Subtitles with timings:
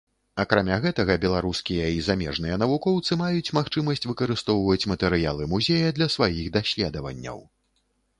[0.43, 7.45] Акрамя гэтага, беларускія і замежныя навукоўцы маюць магчымасць выкарыстоўваць матэрыялы музея для сваіх даследаванняў.